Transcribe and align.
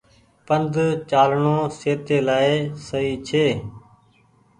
پند 0.45 0.73
چآلڻو 1.09 1.57
سهتي 1.79 2.17
لآئي 2.27 2.57
سئي 2.87 3.13
ڇي۔ 3.27 3.45